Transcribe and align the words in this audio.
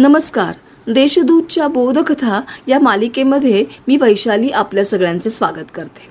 नमस्कार. 0.00 0.52
देशदूतच्या 0.92 1.66
बोधकथा 1.68 2.40
या 2.68 2.78
मालिकेमध्ये 2.78 3.64
मी 3.88 3.96
वैशाली 3.96 4.50
आपल्या 4.50 4.84
सगळ्यांचे 4.84 5.30
स्वागत 5.30 5.70
करते. 5.74 6.06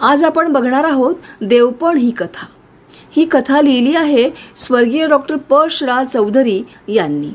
आज 0.00 0.24
आपण 0.24 0.52
बघणार 0.52 0.84
आहोत 0.84 1.14
देवपण 1.40 1.96
ही 1.96 2.10
कथा. 2.10 2.46
ही 3.10 3.24
कथा 3.24 3.60
लिहिली 3.60 3.96
आहे 3.96 4.30
स्वर्गीय 4.56 5.06
डॉक्टर 5.06 5.36
प 5.36 5.54
चौधरी 6.12 6.62
यांनी. 6.88 7.30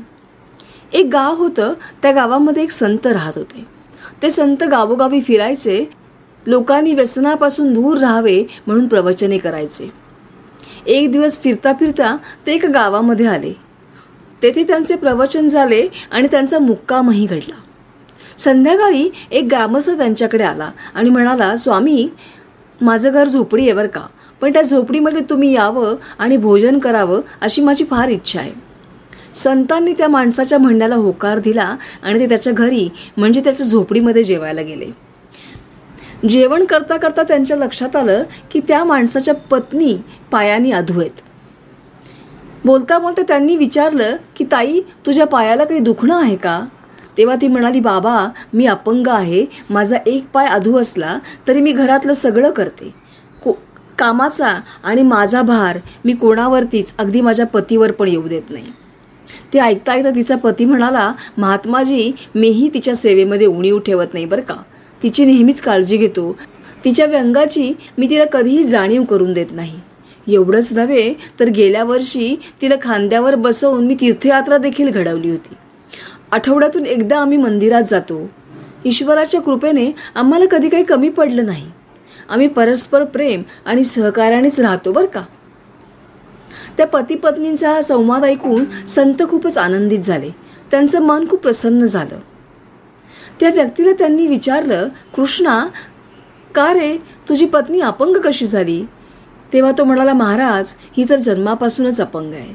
एक 0.92 1.06
गाव 1.12 1.36
होतं 1.36 1.74
त्या 2.02 2.12
गावामध्ये 2.12 2.62
एक 2.62 2.70
संत 2.70 3.06
राहत 3.06 3.32
होते. 3.36 3.66
ते 4.22 4.30
संत 4.30 4.64
गावोगावी 4.64 5.20
फिरायचे 5.20 5.90
लोकांनी 6.46 6.94
व्यसनापासून 6.94 7.74
दूर 7.74 7.98
राहावे 7.98 8.44
म्हणून 8.66 8.86
प्रवचने 8.88 9.38
करायचे. 9.38 9.92
एक 10.86 11.12
दिवस 11.12 11.40
फिरता 11.40 11.72
फिरता 11.72 12.16
ते 12.46 12.52
एका 12.52 12.68
गावामध्ये 12.68 13.26
आले. 13.26 13.69
तेथे 14.42 14.62
त्यांचे 14.62 14.96
प्रवचन 14.96 15.48
झाले 15.48 15.88
आणि 16.10 16.28
त्यांचा 16.30 16.58
मुक्कामही 16.58 17.26
घडला. 17.26 17.54
संध्याकाळी 18.38 19.10
एक 19.30 19.44
ग्रामस्थ 19.44 19.90
त्यांच्याकडे 19.90 20.44
आला 20.44 20.70
आणि 20.94 21.10
म्हणाला 21.10 21.56
स्वामी 21.56 22.08
माझं 22.80 23.10
घर 23.12 23.28
झोपडी 23.28 23.62
आहे 23.62 23.72
बरं 23.72 23.86
का? 23.86 24.00
पण 24.40 24.52
त्या 24.52 24.62
झोपडीमध्ये 24.62 25.20
तुम्ही 25.30 25.52
यावं 25.54 25.94
आणि 26.18 26.36
भोजन 26.36 26.78
करावं 26.78 27.20
अशी 27.40 27.62
माझी 27.62 27.84
फार 27.84 28.08
इच्छा 28.08 28.40
आहे. 28.40 28.52
संतांनी 29.34 29.92
त्या 29.92 30.08
माणसाच्या 30.08 30.58
म्हणण्याला 30.58 30.94
होकार 30.94 31.38
दिला 31.38 31.76
आणि 32.02 32.20
ते 32.20 32.28
त्याच्या 32.28 32.52
घरी 32.52 32.88
म्हणजे 33.16 33.40
त्याच्या 33.40 33.66
झोपडीमध्ये 33.66 34.22
जेवायला 34.22 34.62
गेले. 34.62 34.86
जेवण 36.28 36.64
करता 36.64 36.96
करता 36.96 37.22
त्यांच्या 37.22 37.56
लक्षात 37.56 37.96
आलं 37.96 38.22
की 38.50 38.60
त्या 38.68 38.84
माणसाच्या 38.84 39.34
पत्नी 39.34 39.96
पायानी 40.30 40.72
अधू 40.72 41.00
आहेत. 41.00 41.29
बोलता 42.64 42.98
बोलता 42.98 43.22
त्यांनी 43.22 43.56
विचारलं 43.56 44.16
की 44.36 44.44
ताई 44.52 44.80
तुझ्या 45.06 45.26
पायाला 45.26 45.64
काही 45.64 45.80
दुखणं 45.80 46.20
आहे 46.20 46.36
का? 46.36 46.60
तेव्हा 47.18 47.36
ती 47.36 47.48
म्हणाली 47.48 47.80
बाबा 47.80 48.28
मी 48.54 48.66
अपंग 48.66 49.08
आहे. 49.08 49.44
माझा 49.70 49.96
एक 50.06 50.24
पाय 50.34 50.46
अधू 50.46 50.76
असला 50.78 51.18
तरी 51.48 51.60
मी 51.60 51.72
घरातलं 51.72 52.12
सगळं 52.12 52.50
करते. 52.50 52.94
को 53.42 53.52
कामाचा 53.98 54.58
आणि 54.84 55.02
माझा 55.02 55.42
भार 55.42 55.78
मी 56.04 56.12
कोणावरतीच 56.12 56.94
अगदी 56.98 57.20
माझ्या 57.20 57.46
पतीवर 57.46 57.90
पण 57.90 58.08
येऊ 58.08 58.28
देत 58.28 58.50
नाही. 58.50 58.66
ते 59.52 59.58
ऐकता 59.58 59.92
ऐकता 59.92 60.10
तिचा 60.10 60.36
पती 60.36 60.64
म्हणाला 60.64 61.12
महात्माजी 61.38 62.12
मीही 62.34 62.68
तिच्या 62.74 62.94
सेवेमध्ये 62.94 63.46
उणीव 63.46 63.78
ठेवत 63.78 64.14
नाही 64.14 64.24
बरं 64.24 64.42
का. 64.42 64.54
तिची 65.02 65.24
नेहमीच 65.24 65.62
काळजी 65.62 65.96
घेतो. 65.96 66.36
तिच्या 66.84 67.06
व्यंगाची 67.06 67.72
मी 67.98 68.10
तिला 68.10 68.24
कधीही 68.24 68.64
जाणीव 68.64 69.04
करून 69.04 69.32
देत 69.32 69.46
नाही. 69.52 69.80
एवढंच 70.32 70.76
नव्हे 70.76 71.14
तर 71.40 71.44
गेल्या 71.44 71.84
वर्षी 71.84 72.36
तिला 72.62 72.74
खांद्यावर 72.82 73.34
बसवून 73.34 73.86
मी 73.86 73.94
तीर्थयात्रा 73.94 74.58
देखील 74.58 74.90
घडवली 74.90 75.30
होती. 75.30 75.54
आठवड्यातून 76.32 76.86
एकदा 76.86 77.18
आम्ही 77.18 77.38
मंदिरात 77.38 77.82
जातो. 77.82 78.30
ईश्वराच्या 78.84 79.40
कृपेने 79.40 79.92
आम्हाला 80.14 80.44
कधी 80.46 80.68
काही 80.68 80.84
कमी 80.84 81.08
पडलं 81.08 81.46
नाही. 81.46 81.66
आम्ही 82.28 82.48
परस्पर 82.48 83.04
प्रेम 83.04 83.42
आणि 83.64 83.84
सहकार्यानेच 83.84 84.60
राहतो 84.60 84.92
बरं 84.92 85.06
का? 85.06 85.22
त्या 86.76 86.86
पती 86.86 87.14
पत्नींचा 87.14 87.72
हा 87.72 87.82
संवाद 87.82 88.24
ऐकून 88.24 88.86
संत 88.86 89.22
खूपच 89.30 89.58
आनंदित 89.58 89.98
झाले. 89.98 90.30
त्यांचं 90.70 91.00
मन 91.00 91.28
खूप 91.28 91.40
प्रसन्न 91.40 91.84
झालं. 91.84 92.18
त्या 93.40 93.50
व्यक्तीला 93.50 93.92
त्यांनी 93.92 94.26
विचारलं 94.26 94.88
कृष्णा 95.16 95.66
का 96.54 96.72
रे? 96.72 96.96
तुझी 97.28 97.46
पत्नी 97.46 97.80
अपंग 97.80 98.16
कशी 98.16 98.46
झाली? 98.46 98.84
तेव्हा 99.52 99.72
तो 99.78 99.84
म्हणाला 99.84 100.12
महाराज 100.12 100.72
ही 100.96 101.04
तर 101.10 101.16
जन्मापासूनच 101.16 102.00
अपंग 102.00 102.34
आहे 102.34 102.52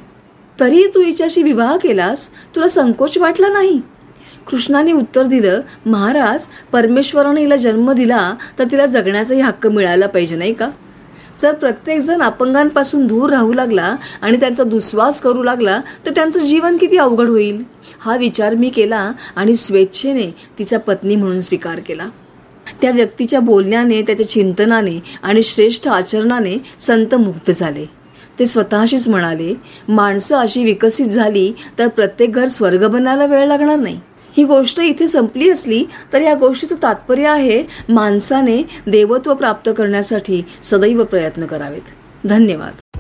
तरी 0.60 0.86
तू 0.96 1.02
हिच्याशी 1.02 1.44
विवाह 1.44 1.76
केलास? 1.78 2.30
तुला 2.56 2.68
संकोच 2.68 3.18
वाटला 3.18 3.48
नाही? 3.50 3.80
कृष्णाने 4.48 4.92
उत्तर 4.92 5.24
दिलं 5.24 5.62
महाराज 5.86 6.48
परमेश्वराने 6.72 7.42
हिला 7.42 7.56
जन्म 7.56 7.92
दिला 7.92 8.34
तर 8.60 8.64
तिला 8.72 8.86
जगण्याचाही 8.86 9.42
हक्क 9.42 9.68
मिळायला 9.68 10.08
पाहिजे 10.08 10.36
नाही 10.36 10.54
का? 10.54 10.70
जर 11.42 11.54
प्रत्येकजण 11.54 12.22
अपंगांपासून 12.22 13.06
दूर 13.08 13.30
राहू 13.30 13.54
लागला 13.54 13.96
आणि 14.22 14.38
त्यांचा 14.40 14.64
दुस्वास 14.64 15.22
करू 15.22 15.44
लागला 15.44 15.80
तर 16.06 16.12
त्यांचं 16.16 16.40
जीवन 16.40 16.78
किती 16.78 16.98
अवघड 16.98 17.30
होईल? 17.30 17.64
हा 18.00 18.16
विचार 18.18 18.56
मी 18.56 18.70
केला 18.70 19.12
आणि 19.36 19.56
स्वेच्छेने 19.56 20.30
तिचा 20.60 20.78
पत्नी 20.78 21.16
म्हणून 21.16 21.42
स्वीकार 21.42 21.80
केला. 21.80 22.08
त्या 22.82 22.92
व्यक्तीच्या 22.92 23.40
बोलण्याने 23.40 24.02
त्याच्या 24.02 24.28
चिंतनाने 24.28 25.00
आणि 25.24 25.44
श्रेष्ठ 25.44 25.88
आचरणाने 25.88 26.58
संत 26.80 27.16
मुक्त 27.16 27.52
झाले. 27.52 27.86
ते 28.40 28.46
स्वतःशीच 28.46 29.08
म्हणाले 29.08 29.54
माणसं 29.88 30.38
अशी 30.38 30.64
विकसित 30.64 31.08
झाली 31.08 31.54
तर 31.80 31.88
प्रत्येक 31.88 32.32
घर 32.32 32.48
स्वर्ग 32.48 32.88
बनायला 32.88 33.26
वेळ 33.26 33.48
लागणार 33.48 33.76
नाही. 33.76 34.00
ही 34.38 34.44
गोष्ट 34.44 34.80
इथे 34.80 35.08
संपली 35.08 35.50
असली 35.50 35.84
तर 36.14 36.22
या 36.22 36.34
गोष्टीचं 36.34 36.76
तात्पर्य 36.84 37.28
आहे 37.28 37.64
माणसाने 37.90 38.62
देवत्व 38.88 39.34
प्राप्त 39.34 39.70
करण्यासाठी 39.78 40.42
सदैव 40.64 41.04
प्रयत्न 41.04 41.46
करावेत. 41.46 42.28
धन्यवाद. 42.28 42.95